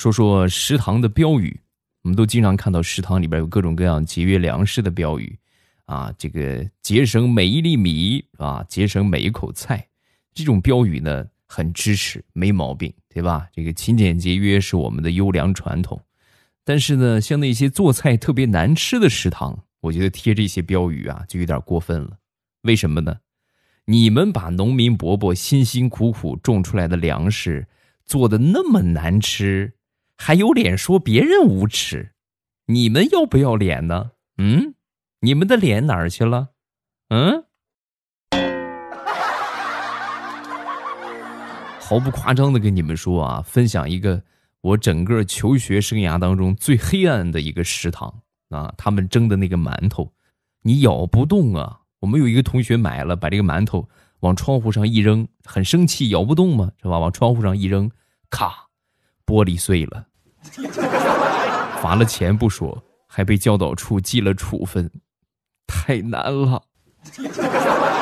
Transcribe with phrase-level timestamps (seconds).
[0.00, 1.60] 说说食堂的标语。
[2.00, 5.38] 我们都经常看到食堂里边有各种各样节约粮食的标语，
[5.84, 9.86] 啊，这个节省每一粒米啊，节省每一口菜，
[10.32, 13.46] 这种标语呢很支持，没毛病，对吧？
[13.52, 16.00] 这个勤俭节约是我们的优良传统。
[16.64, 22.16] 但是呢，像那些做菜特别难吃的食堂，我觉得贴这些标语啊就有点过分了。
[22.62, 23.18] 为什么呢？
[23.84, 27.68] 你们把农民伯伯辛辛苦苦种出来的粮食
[28.06, 29.74] 做的那么难吃。
[30.22, 32.12] 还有脸说别人无耻？
[32.66, 34.10] 你们要不要脸呢？
[34.36, 34.74] 嗯，
[35.20, 36.50] 你们的脸哪儿去了？
[37.08, 37.42] 嗯，
[41.80, 44.22] 毫不夸张的跟你们说啊，分享一个
[44.60, 50.12] 我整个求学生涯当中最黑暗的一个食堂啊，他们蒸的那个馒头，
[50.60, 51.80] 你咬不动啊。
[52.00, 53.88] 我们有一个同学买了，把这个馒头
[54.20, 56.98] 往窗户上一扔，很生气，咬不动嘛，是吧？
[56.98, 57.90] 往窗户上一扔，
[58.28, 58.68] 咔，
[59.24, 60.08] 玻璃碎了。
[61.82, 64.90] 罚了钱不说，还被教导处记了处分，
[65.66, 66.62] 太难了。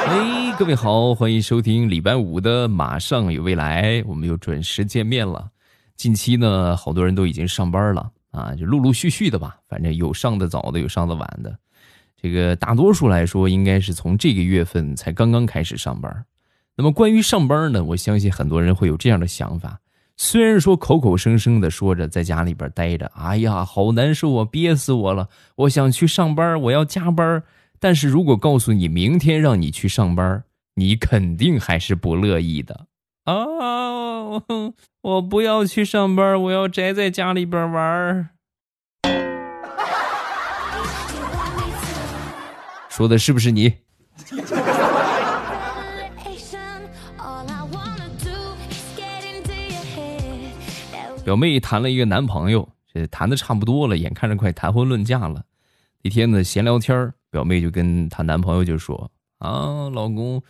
[0.07, 5.51] 哎，各位好，欢迎收听礼拜五的《马上有未来》，我们又准时见面了。
[5.97, 11.59] 近期呢，好多人都已经上班了啊，就陆陆续续的吧，反正有上的早的，有上的晚的。
[12.21, 16.25] 这个大多数来说，应该是从这个月份才刚刚开始上班。
[16.77, 19.79] 那么关于上班呢，我相信很多人会有这样的想法。
[20.21, 25.29] 虽然说口口声声的说着在家里边待着，哎呀，好难受啊，憋死我了！
[25.55, 27.45] 我想去上班，我要加班。
[27.79, 30.43] 但是如果告诉你明天让你去上班，
[30.75, 32.87] 你肯定还是不乐意的
[33.25, 34.43] 啊！
[35.03, 38.31] 我不要去上班，我要宅在家里边玩。
[42.89, 43.75] 说的是不是你？
[51.29, 55.45] 表妹谈了一个男朋友，这谈的差不多了，眼看着快谈婚论嫁了。
[56.01, 60.43] 一天呢，闲聊天表妹就跟她男朋友就说：“啊，老公，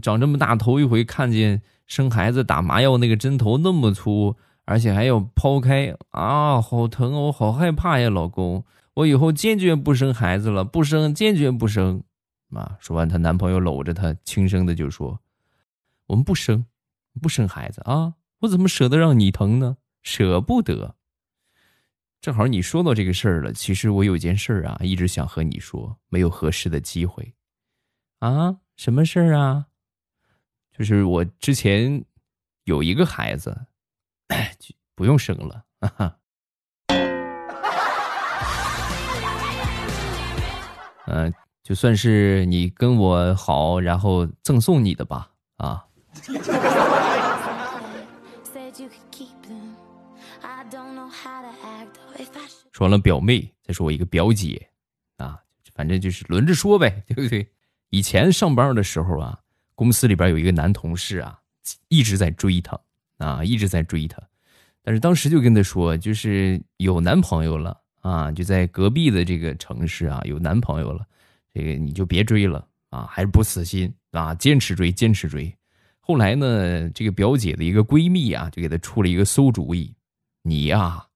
[0.00, 4.34] 长这么大头一回看见生孩子打麻药那个针头那么粗，
[4.64, 8.64] 而且还要剖开啊，好疼，我好害怕呀，老公，
[8.94, 12.02] 我以后坚决不生孩子了，不生，坚决不生。”
[12.56, 15.20] 啊，说完，她男朋友搂着她，轻声的就说
[16.08, 16.64] ：“我们不生，
[17.20, 20.96] 不生孩子啊，我怎么舍得让你疼呢？”舍不得，
[22.20, 23.52] 正好你说到这个事儿了。
[23.52, 27.34] 其实我有件事儿啊，一直想和你说，没有合适的机会。
[28.18, 29.66] 啊，什么事儿啊？
[30.76, 32.04] 就是我之前
[32.64, 33.66] 有一个孩子，
[34.94, 35.64] 不用生了。
[41.06, 45.30] 嗯，就算是你跟我好，然后赠送你的吧。
[45.56, 45.84] 啊。
[52.82, 54.60] 说完了表妹，再说我一个表姐，
[55.16, 55.40] 啊，
[55.72, 57.46] 反正就是轮着说呗，对不对？
[57.90, 59.38] 以前上班的时候啊，
[59.76, 61.38] 公司里边有一个男同事啊，
[61.86, 62.76] 一直在追她，
[63.18, 64.20] 啊，一直在追她，
[64.82, 71.06] 但是当时就跟她说，就是有男朋友了啊，就在隔壁的这个城市啊，有男朋友了，
[71.54, 75.56] 这个你就别追了啊，还是不死心啊，坚持追，坚持追。
[76.00, 79.94] 后来呢，这个表姐的一个闺蜜啊，就给她出了一个馊主意，
[80.42, 81.06] 你呀。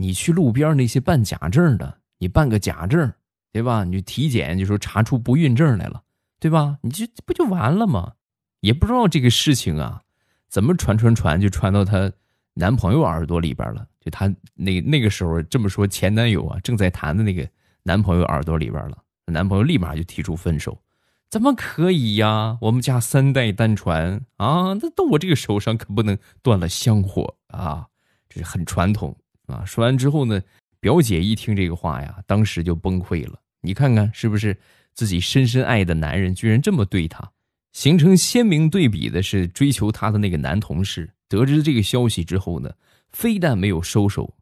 [0.00, 3.12] 你去路边那些办假证的，你办个假证，
[3.52, 3.84] 对吧？
[3.84, 6.02] 你体检就说查出不孕症来了，
[6.38, 6.78] 对吧？
[6.80, 8.14] 你这不就完了吗？
[8.60, 10.00] 也不知道这个事情啊，
[10.48, 12.10] 怎么传传传就传到她
[12.54, 13.86] 男朋友耳朵里边了。
[14.00, 17.46] 就她那那个时候这么说，前男友啊正在谈的那个
[17.82, 18.96] 男朋友耳朵里边了，
[19.26, 20.80] 男朋友立马就提出分手。
[21.28, 22.56] 怎么可以呀？
[22.62, 27.86] 我们家三代单传啊，那到我这个手上可不能断了香火啊，
[28.30, 29.14] 这是很传统。
[29.50, 29.64] 啊！
[29.66, 30.40] 说完之后呢，
[30.80, 33.38] 表姐一听这个话呀，当时就崩溃了。
[33.60, 34.56] 你看看是不是
[34.94, 37.30] 自己深深爱的男人居然这么对她？
[37.72, 42.72] 形成鲜明对比的是，追求她的那个男同事得知这个消息之后呢，
[43.10, 44.34] 非但没有收手，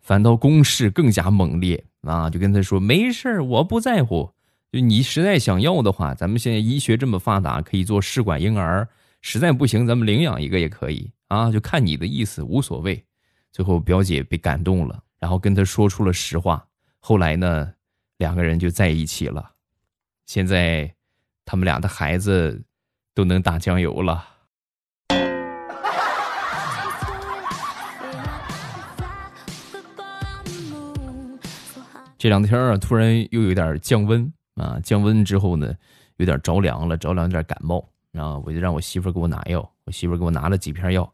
[0.00, 2.30] 反倒攻势更加猛烈啊！
[2.30, 4.32] 就跟他说：“没事我不在乎。
[4.72, 8.88] 就你实在想要的话，咱们现在医学这么发达，可以做试管婴儿。
[9.20, 13.04] 实在不行，咱们领养一个也可以啊，就看你的意思，无所谓。”
[13.52, 16.66] 最后，表姐被感动了，然后跟他说出了实话。
[16.98, 17.70] 后来呢，
[18.16, 19.52] 两个人就在一起了。
[20.24, 20.94] 现在，
[21.44, 22.64] 他们俩的孩子
[23.14, 24.26] 都能打酱油了。
[32.16, 35.74] 这两天啊，突然又有点降温啊，降温之后呢，
[36.16, 37.86] 有点着凉了，着凉有点感冒。
[38.12, 41.12] 然后我就让我媳妇给我拿药，我媳妇给我拿了几片药。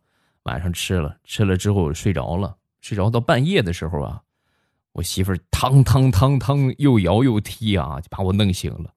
[0.49, 4.23] 晚上吃了，吃了之后睡着了睡着到半夜的时候啊，
[4.93, 8.95] 我媳妇儿汤汤汤汤又摇又踢啊，就把我弄醒了。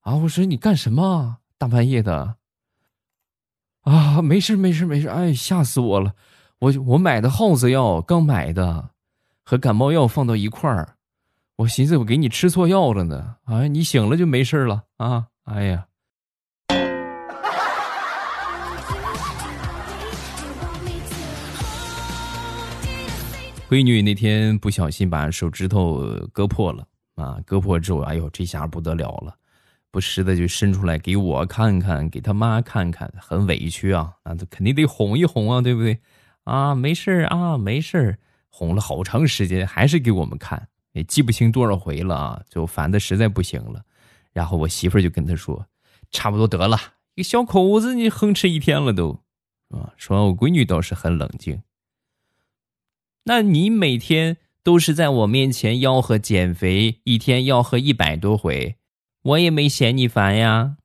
[0.00, 1.36] 啊，我说你干什么？
[1.58, 2.36] 大半夜的。
[3.82, 6.14] 啊，没事没事没事，哎，吓死我了！
[6.60, 8.90] 我我买的耗子药刚买的，
[9.44, 10.96] 和感冒药放到一块儿，
[11.56, 13.36] 我寻思我给你吃错药了呢。
[13.44, 15.26] 哎，你醒了就没事了啊！
[15.44, 15.86] 哎呀。
[23.68, 26.00] 闺女那天不小心把手指头
[26.32, 26.86] 割破了
[27.16, 27.40] 啊！
[27.44, 29.34] 割破之后，哎呦，这下不得了了，
[29.90, 34.12] 不时的就伸出来给我看看，给他妈看看，很委屈啊！
[34.22, 35.98] 那肯定得哄一哄啊，对不对？
[36.44, 38.16] 啊，没事啊，没事
[38.50, 43.82] 哄了好长时间，还是给我们看，也记不清多少回了啊，就烦的实在不行了。
[44.32, 45.66] 然后我媳妇就跟他说
[46.12, 46.78] ：“差不多得了，
[47.16, 49.24] 一个小口子你哼哧一天了都，
[49.70, 51.60] 啊。”说完，我闺女倒是很冷静。
[53.28, 58.76] 那你每天都是在我面前吆喝减肥，一天吆喝一百多回，
[59.22, 60.76] 我也没嫌你烦呀。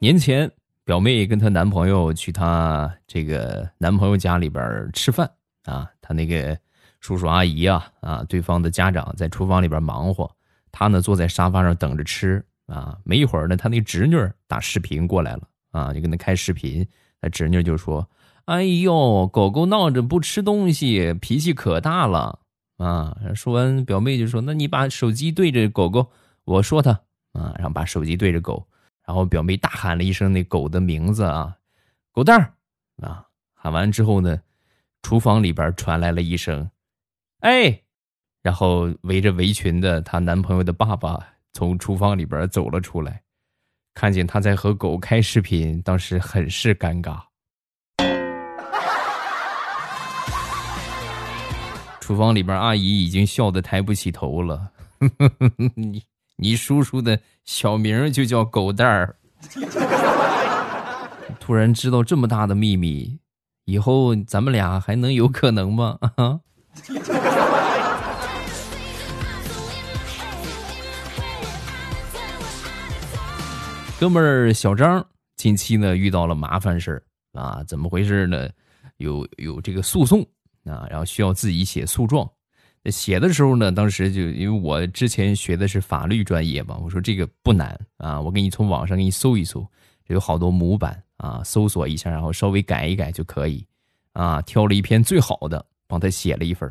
[0.00, 0.50] 年前，
[0.84, 5.30] 表妹跟她男朋友去她这个男朋友家里边吃饭
[5.66, 6.58] 啊，她那个
[6.98, 10.28] 叔叔阿姨啊啊，对方的家长在厨房里边忙活，
[10.72, 12.44] 她呢坐在沙发上等着吃。
[12.66, 14.16] 啊，没一会儿呢，他那侄女
[14.46, 16.86] 打视频过来了啊，就跟他开视频。
[17.20, 18.08] 他侄女就说
[18.44, 22.40] ：“哎呦，狗狗闹着不吃东西，脾气可大了
[22.76, 26.10] 啊！”说完，表妹就说：“那你把手机对着狗狗，
[26.44, 26.90] 我说它
[27.32, 28.66] 啊。”然后把手机对着狗，
[29.06, 31.56] 然后表妹大喊了一声那狗的名字啊
[32.12, 32.52] ，“狗蛋儿
[33.06, 34.42] 啊！”喊完之后呢，
[35.02, 36.70] 厨房里边传来了一声
[37.40, 37.80] ：“哎！”
[38.42, 41.33] 然后围着围裙的她男朋友的爸爸。
[41.54, 43.22] 从厨房里边走了出来，
[43.94, 47.20] 看见他在和狗开视频，当时很是尴尬。
[52.00, 54.72] 厨房里边阿姨已经笑得抬不起头了。
[55.76, 56.02] 你
[56.36, 59.14] 你叔叔的小名就叫狗蛋儿。
[61.38, 63.20] 突然知道这么大的秘密，
[63.66, 65.98] 以后咱们俩还能有可能吗？
[66.16, 66.40] 啊？
[74.04, 75.02] 哥们儿小张
[75.34, 77.02] 近期呢遇到了麻烦事儿
[77.32, 78.50] 啊，怎么回事呢？
[78.98, 80.20] 有有这个诉讼
[80.66, 82.30] 啊，然后需要自己写诉状。
[82.90, 89.66] 写的时候呢，当时就因为我之前学的是法律专业嘛，我说这个不难啊，我给你从网上给你搜一搜，
[90.08, 93.66] 有好多模板啊，搜索一下，然后稍微改一改就可以
[94.12, 94.38] 啊。
[94.42, 96.70] 挑了一篇最好的，帮他写了一份，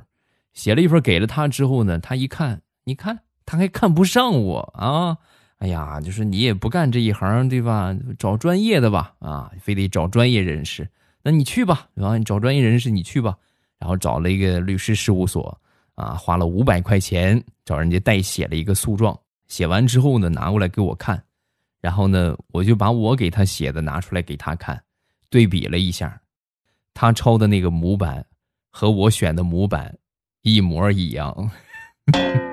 [0.54, 5.18] 写了一份给了他之后呢，他一看，你看他还看不上我啊。
[5.64, 7.96] 哎呀，就是你也不干这一行，对吧？
[8.20, 10.86] 找专业的吧，啊，非得找专业人士。
[11.24, 12.18] 那你去吧，然后？
[12.18, 13.38] 你找专业人士，你去吧。
[13.80, 15.58] 然后找了一个律师事务所，
[15.96, 19.18] 啊，花了五百块钱找人家代写了一个诉状。
[19.48, 21.24] 写完之后呢，拿过来给我看，
[21.80, 24.84] 然后呢，我就把我给他写的拿出来给他看，
[25.30, 26.20] 对比了一下，
[26.94, 28.26] 他抄的那个模板
[28.70, 29.98] 和我选的模板
[30.42, 31.50] 一模一样。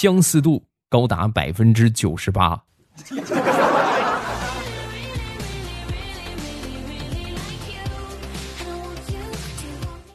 [0.00, 2.62] 相似度高达百分之九十八。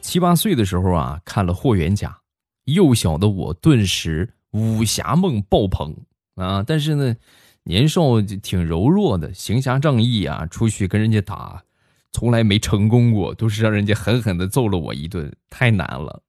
[0.00, 2.08] 七八岁的时候啊，看了《霍元甲》，
[2.64, 5.94] 幼小的我顿时武侠梦爆棚
[6.36, 6.64] 啊！
[6.66, 7.14] 但是呢，
[7.64, 11.62] 年少就挺柔弱的，行侠仗义啊，出去跟人家打，
[12.10, 16.22] 从来没成功过，都是让人家狠狠的揍了我一顿，太难了。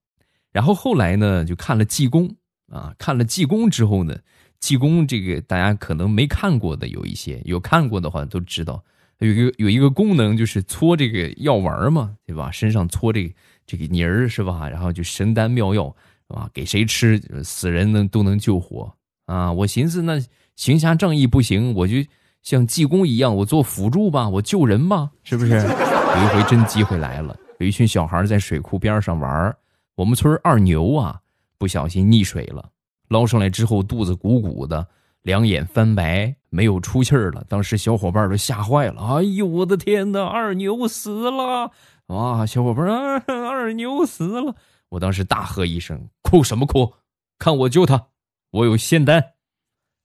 [0.51, 2.35] 然后后来呢，就看了济公。
[2.75, 4.17] 啊，看了济公之后呢，
[4.59, 8.83] 济公这个大家可能没看过的有一些，有看过的话都知道，
[9.19, 12.51] 有一个有一个功能就是搓这个药丸嘛，对吧？
[12.51, 13.33] 身上搓这个
[13.65, 14.67] 这个泥儿是吧？
[14.67, 15.95] 然后就神丹妙药
[16.27, 16.49] 是吧？
[16.53, 18.93] 给谁吃死人能都能救活
[19.25, 19.49] 啊！
[19.53, 20.21] 我寻思那
[20.57, 21.95] 行侠仗义不行，我就
[22.41, 25.53] 像济公一样，我做辅助吧，我救人吧，是不是？
[25.53, 29.55] 有一回真机会来了，有一群小孩在水库边上玩，
[29.95, 31.21] 我们村二牛啊。
[31.57, 32.69] 不小心溺水了，
[33.09, 34.87] 捞上来之后肚子鼓鼓的，
[35.21, 37.43] 两眼翻白，没有出气儿了。
[37.47, 41.71] 当时小伙伴都吓坏了，哎呦我的天哪，二牛死了！
[42.07, 44.55] 哇，小伙伴啊，二牛死了！
[44.89, 46.93] 我当时大喝一声：“哭什么哭？
[47.39, 48.07] 看我救他，
[48.51, 49.23] 我有仙丹。”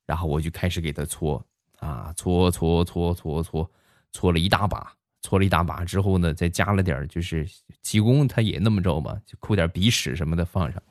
[0.07, 1.45] 然后我就开始给他搓
[1.79, 3.71] 啊，搓搓搓搓搓，
[4.13, 4.93] 搓了一大把。
[5.23, 7.47] 搓了一大把之后呢，再加了点就是
[7.83, 10.83] 济公他也那么着嘛，就抠点鼻屎什么的放上，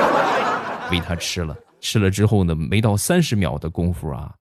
[0.90, 4.34] 喂他吃了，吃了之后呢，没到三十秒的功夫啊，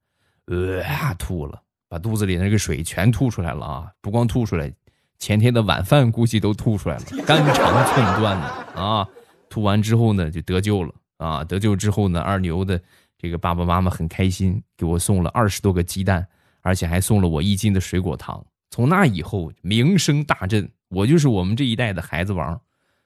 [0.47, 0.83] 呃，
[1.17, 3.87] 吐了，把肚子里那个水全吐出来了啊！
[4.01, 4.71] 不光吐出来，
[5.19, 9.07] 前天的晚饭估计都吐出来了，肝肠寸断的啊！
[9.49, 11.43] 吐完之后呢，就得救了啊！
[11.45, 12.81] 得救之后呢，二牛的
[13.17, 16.27] 这个爸爸妈妈很开心，给我送了二十多个鸡蛋，
[16.61, 18.45] 而且还送了我一斤的水果糖。
[18.73, 22.59] 从那以后，名声大振，我就是我们这一代的孩子王。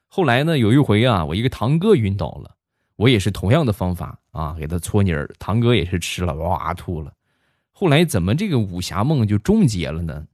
[0.06, 2.56] 后来呢，有一回啊，我一个堂哥晕倒了，
[2.96, 7.12] 我也是同样的方法啊，给他搓泥儿，堂哥也是吃了，哇吐了。
[7.70, 10.26] 后来怎么这个武侠梦就终结了呢？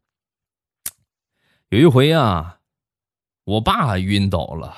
[1.70, 2.60] 有一回啊，
[3.42, 4.76] 我爸晕倒了，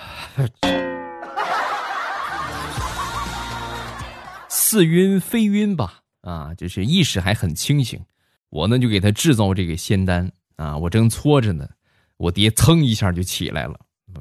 [4.48, 8.02] 似晕非晕吧，啊，就是意识还很清醒。
[8.48, 10.32] 我呢就给他制造这个仙丹。
[10.56, 10.76] 啊！
[10.76, 11.68] 我正搓着呢，
[12.16, 13.78] 我爹噌一下就起来了。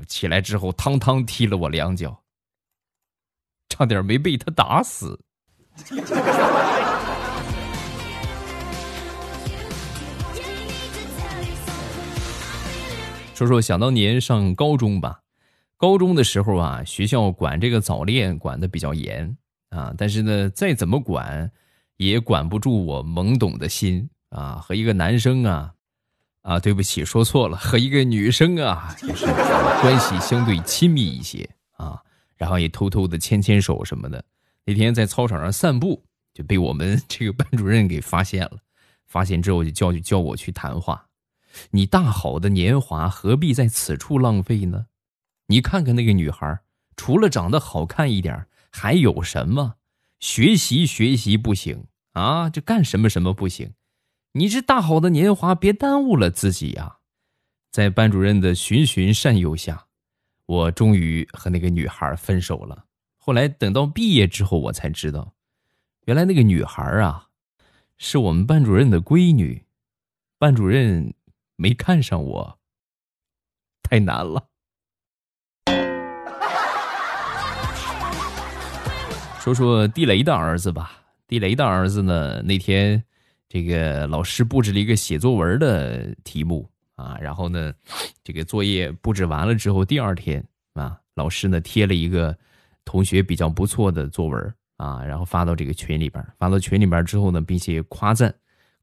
[0.08, 2.22] 起来之后，汤汤踢了我两脚，
[3.70, 5.18] 差点没被他打死。
[13.34, 15.22] 说说想当年上高中吧，
[15.78, 19.38] 高中的时候啊，学校管这个早恋管的比较严
[19.70, 21.50] 啊，但是呢，再怎么管，
[21.98, 25.74] 也管不住我懵懂的心啊，和一个男生啊。
[26.46, 29.26] 啊，对不起，说错了，和一个女生啊，就是
[29.82, 32.00] 关系相对亲密一些啊，
[32.38, 34.24] 然后也偷偷的牵牵手什么的。
[34.64, 36.04] 那天在操场上散步，
[36.36, 38.60] 就被我们 这个班主任给发现了。
[39.08, 41.08] 发现之后就叫就叫我去谈话。
[41.72, 44.86] 你大好的年华何必在此处浪费呢？
[45.48, 46.60] 你看看那个女孩，
[46.96, 49.76] 除了长得好看一点，还有什么？
[50.20, 53.74] 学习学习不行啊，这干什么什么不行？
[54.38, 56.98] 你这大好的年华，别耽误了自己呀！
[57.72, 59.86] 在班主任的循循善诱下，
[60.46, 62.84] 我终于和那个女孩分手了。
[63.16, 65.32] 后来等到毕业之后，我才知道，
[66.04, 67.30] 原来那个女孩啊，
[67.98, 69.64] 是我们班主任的闺女。
[70.38, 71.14] 班主任
[71.56, 72.60] 没看上我，
[73.84, 74.50] 太难了。
[79.40, 80.92] 说说地雷的儿子吧，
[81.26, 83.06] 地雷的儿子呢，那天。
[83.56, 87.74] 这个老师布置了一个写作文的题目啊，然后呢，
[88.22, 92.38] 这个作业布置完了之后，第二天啊，老师呢贴了一个
[92.84, 98.36] 同学比较不错的作文啊，然后发到这个群里边，发到群里边之后呢，并且夸赞，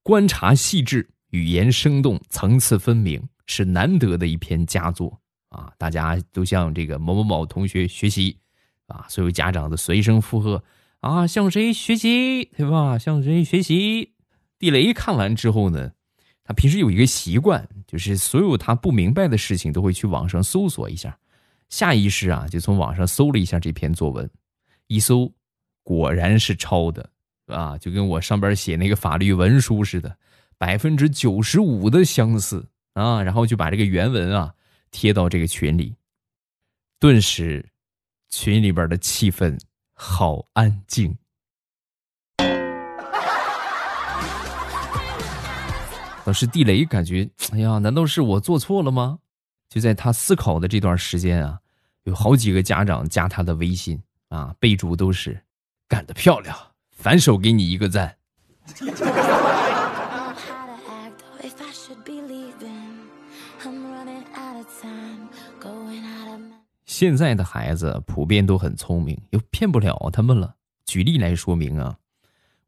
[0.03, 5.71] 观察细致，语言生动，层次分明，是难得的一篇佳作啊！
[5.77, 8.39] 大家都向这个某某某同学学习
[8.87, 9.05] 啊！
[9.11, 10.65] 所有家长的随声附和
[11.01, 12.97] 啊，向谁学习对吧？
[12.97, 14.15] 向谁学习？
[14.63, 15.91] 地雷看完之后呢，
[16.45, 21.19] 他平时有一个习惯，就是所有他不明白的事情都会去网上搜索一下，
[21.69, 24.31] 下意识啊就从网上搜了一下这篇作文，
[24.87, 25.29] 一搜
[25.83, 27.11] 果然是抄的
[27.47, 30.17] 啊，就跟我上边写那个法律文书似的，
[30.57, 34.55] 百分之九十五的相似啊，然后就把这个原文啊
[34.93, 35.93] 贴到这个群里，
[37.01, 37.69] 顿时
[38.29, 39.59] 群里边的气氛
[39.93, 41.19] 好安静。
[46.33, 49.19] 老师地雷感觉，哎呀，难道是我做错了吗？
[49.69, 51.59] 就在他思考的这段时间啊，
[52.05, 55.39] 有好几个家长加他的微信啊，备注都是
[55.87, 56.57] “干得漂亮”，
[56.91, 58.17] 反手给你一个赞。
[66.87, 70.55] 现在的孩子普遍都很聪明，又骗不了他们了。
[70.87, 71.95] 举例来说明啊，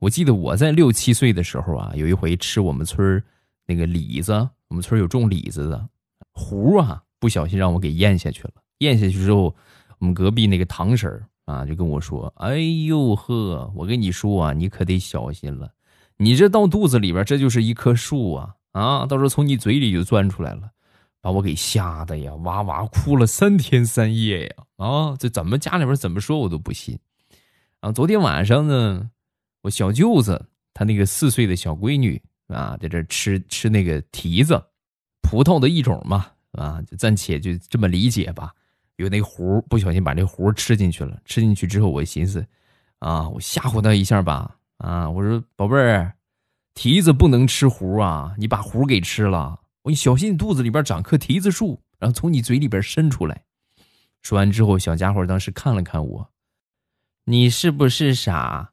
[0.01, 3.25] 我记得我在六七岁的时候啊，有一回吃我们村儿。
[3.67, 4.33] 那个李子，
[4.69, 5.89] 我们村有种李子的
[6.33, 8.53] 核啊，不小心让我给咽下去了。
[8.79, 9.55] 咽下去之后，
[9.99, 15.73] 我们隔壁那个堂婶儿啊，就跟我说：“哎呦呵，我跟你说啊，你可得小心了，
[16.17, 20.71] 你这到肚子里边，这就是一棵树啊啊，到时候从你嘴里就钻出来了，
[21.23, 25.17] 把我给吓得呀，哇哇哭了三天三夜呀啊！
[25.19, 26.99] 这怎么家里边怎么说我都不信。
[27.81, 29.11] 然后昨天晚上呢，
[29.63, 32.21] 我小舅子他那个四岁的小闺女。
[32.49, 34.63] 啊，在这吃吃那个提子，
[35.23, 38.53] 葡萄的一种嘛，啊，就暂且就这么理解吧。
[38.97, 41.21] 有那核，不小心把这核吃进去了。
[41.25, 42.47] 吃进去之后，我寻思，
[43.01, 44.57] 啊，我吓唬他一下吧。
[44.79, 46.15] 啊，我说宝贝儿，
[46.75, 53.45] 提子不能吃核啊，你把核给吃了，我你小心你肚子里边长棵提子树，然后从你嘴里边伸出来。
[54.23, 56.31] 说完之后，小家伙当时看了看我，
[57.25, 58.73] 你是不是傻？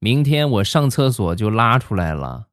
[0.00, 2.47] 明天我上厕所就拉出来了。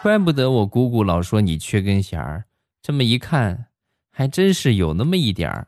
[0.00, 2.44] 怪不得我姑姑老说你缺根弦儿，
[2.80, 3.66] 这么一看
[4.10, 5.66] 还真是有那么一点儿。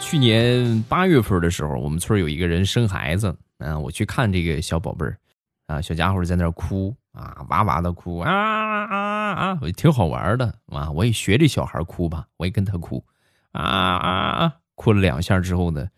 [0.00, 5.18] 去年八月份的时候，我们村有一个人生孩子，啊，我去看这个小宝贝儿，
[5.66, 9.05] 啊，小家伙在那哭，啊，哇哇的哭，啊啊。
[9.32, 13.04] 啊，挺好玩的啊，我也学这小孩哭吧，我也跟他哭，
[13.52, 14.10] 啊啊
[14.44, 15.88] 啊，哭了两下之后呢，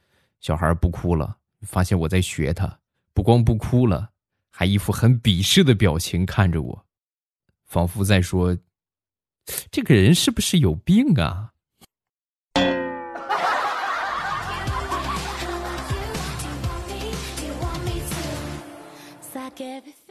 [0.40, 2.78] 小孩不哭了，发现我在学他，
[3.12, 4.11] 不光不哭了，
[4.50, 6.87] 还一副很鄙视的表情看着我，
[7.64, 8.56] 仿佛在说，
[9.70, 11.52] 这个人是不是有病啊？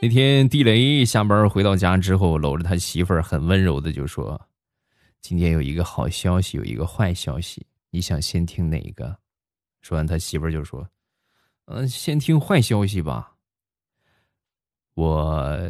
[0.02, 4.40] 那天地雷下班回到家之后，搂着他媳妇儿，很温柔的就说
[5.22, 9.18] ：“今天有一个好消息，有一个坏消息，你想先听哪个？”
[9.82, 10.88] 说完，他媳妇儿就说
[11.66, 13.34] ：“嗯，先听坏消息吧。
[14.96, 15.70] 我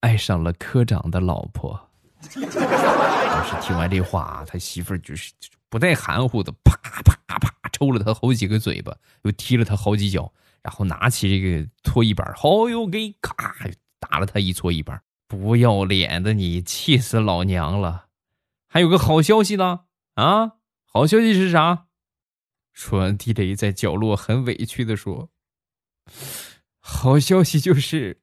[0.00, 1.88] 爱上了科长的老婆。”
[2.30, 5.32] 当时听完这话，他媳妇儿就是
[5.68, 10.30] 不带含糊的，啪啪啪抽了他好几个嘴巴，又踢了他好几脚。
[10.62, 13.54] 然后拿起这个搓衣板，好哟，给咔
[13.98, 18.06] 打了他一搓衣板，不要脸的你，气死老娘了！
[18.66, 19.80] 还有个好消息呢，
[20.14, 20.52] 啊，
[20.84, 21.86] 好消息是啥？
[22.72, 25.30] 说完，地雷在角落很委屈的说
[26.78, 28.20] ：“好消息就是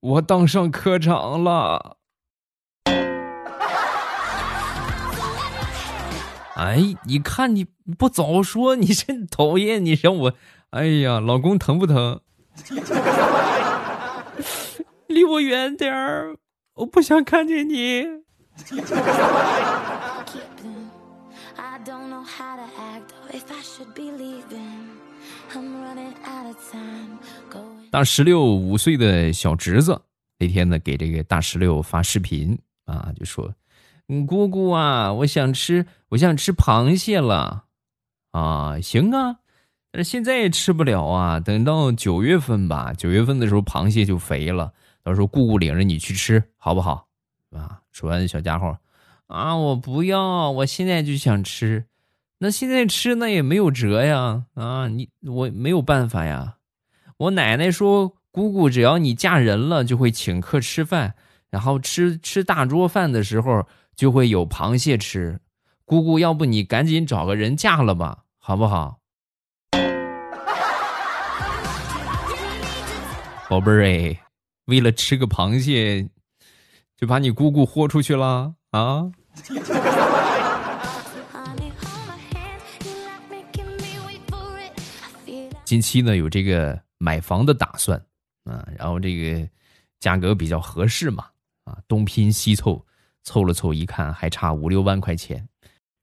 [0.00, 1.98] 我当上科长了。”
[6.56, 10.34] 哎，你看你不早说，你真讨厌，你让我。
[10.70, 12.20] 哎呀，老公疼不疼？
[15.08, 16.36] 离我远点儿，
[16.74, 18.04] 我不想看见你。
[27.90, 29.98] 大石榴五岁的小侄子
[30.38, 33.50] 那天呢，给这个大石榴发视频啊，就说
[34.08, 37.64] ：“嗯，姑姑啊，我想吃，我想吃螃蟹了。”
[38.32, 39.38] 啊，行啊。
[39.90, 44.72] 但是现在也吃不了啊，等到九月份吧，九月份的时候螃蟹就肥了，
[45.02, 47.06] 到时候姑姑领着你去吃，好不好？
[47.50, 48.78] 啊，说完小家伙，
[49.28, 51.86] 啊，我不要，我现在就想吃，
[52.38, 56.56] 那现在吃那也没有辙呀，啊，你我没有办法呀。
[57.16, 61.14] 我奶奶说，姑姑只要你嫁人了，就会请客吃饭，
[61.50, 65.40] 然后吃吃大桌饭的时候就会有螃蟹吃。
[65.84, 68.98] 姑姑，要不你赶紧找个人嫁了吧，好不好？
[73.48, 74.14] 宝贝儿哎，
[74.66, 76.06] 为了吃个螃蟹，
[76.98, 79.10] 就把你姑姑豁出去了啊！
[85.64, 87.98] 近期呢有这个买房的打算
[88.44, 89.48] 啊，然后这个
[89.98, 91.24] 价格比较合适嘛
[91.64, 92.84] 啊，东拼西凑，
[93.22, 95.48] 凑了凑一看还差五六万块钱。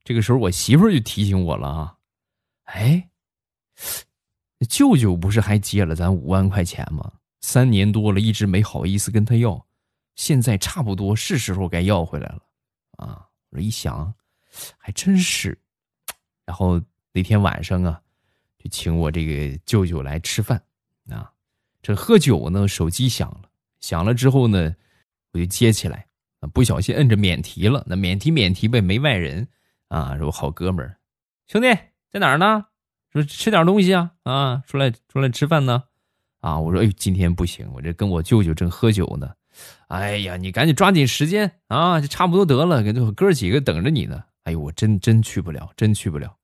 [0.04, 1.96] 这个时候我媳妇儿就提醒我了啊，
[2.64, 3.08] 哎，
[4.68, 7.12] 舅舅不是还借了咱五万块钱吗？
[7.46, 9.64] 三年多了，一直没好意思跟他要，
[10.16, 12.42] 现在差不多是时候该要回来了，
[12.98, 13.24] 啊！
[13.52, 14.12] 我一想，
[14.80, 15.56] 还真是。
[16.44, 16.82] 然后
[17.14, 18.02] 那天晚上啊，
[18.58, 20.60] 就请我这个舅舅来吃饭，
[21.08, 21.32] 啊，
[21.84, 23.44] 这喝酒呢，手机响了，
[23.80, 24.76] 响了之后呢，
[25.32, 26.08] 我就接起来，
[26.40, 29.48] 啊，不小心摁着免提了，那免提免提呗，没外人，
[29.90, 30.98] 啊，说好哥们儿，
[31.46, 31.68] 兄弟
[32.10, 32.66] 在哪儿呢？
[33.14, 35.84] 说吃点东西啊，啊，出来出来吃饭呢。
[36.46, 36.60] 啊！
[36.60, 39.32] 我说，哎，今天不行，我这跟我舅舅正喝酒呢。
[39.88, 44.24] 哎呀，你赶紧抓紧时间啊，就差不多得了，哥几个等着你呢。
[44.44, 46.36] 哎呦，我真真去不了，真去不了。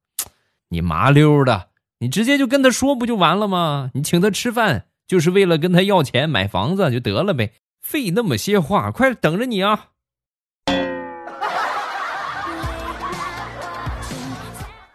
[0.69, 1.67] 你麻溜的，
[1.99, 3.91] 你直接就跟他说不就完了吗？
[3.93, 9.89] 你请他吃饭就是为了跟他要钱买房子就得了呗，费那么些话，快等着你啊！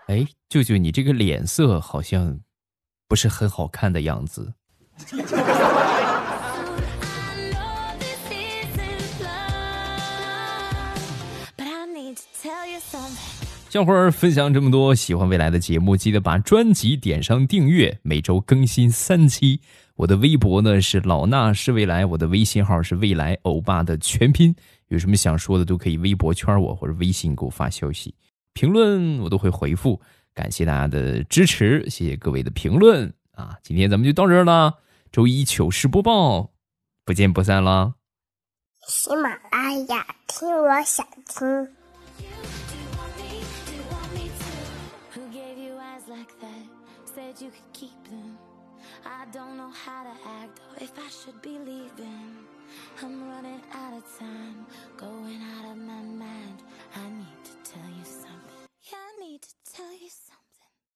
[0.08, 2.40] 哎，舅舅，你这个脸色好像
[3.06, 4.52] 不是很好看的样子。
[13.68, 19.60] 小伙儿分享这么多，喜欢未来的节目，记得把专辑点上订阅，每周更新三期。
[19.96, 24.54] 我的微博呢是老衲是未来，我的微信号是未来欧巴的全拼。
[24.88, 28.14] 有什么想说的，都可以微博圈我或者微信给我发消息，
[28.54, 30.00] 评论我都会回复。
[30.32, 33.56] 感谢大家的支持，谢谢各位的评论啊！
[33.62, 34.74] 今天咱们就到这儿了。
[35.10, 36.50] 周一糗事播报，
[37.04, 37.94] 不见不散啦！
[38.86, 41.76] 喜马拉雅，听我想听。